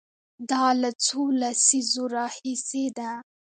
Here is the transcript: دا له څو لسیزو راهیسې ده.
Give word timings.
دا 0.49 0.65
له 0.81 0.89
څو 1.05 1.21
لسیزو 1.41 2.03
راهیسې 2.15 2.85
ده. 2.97 3.11